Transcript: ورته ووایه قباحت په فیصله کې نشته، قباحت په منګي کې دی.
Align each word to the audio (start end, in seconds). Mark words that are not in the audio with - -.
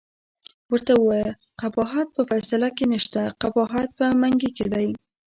ورته 0.71 0.93
ووایه 0.95 1.31
قباحت 1.61 2.07
په 2.15 2.21
فیصله 2.29 2.69
کې 2.77 2.85
نشته، 2.93 3.21
قباحت 3.41 3.89
په 3.97 4.05
منګي 4.21 4.49
کې 4.57 4.65
دی. 4.73 4.87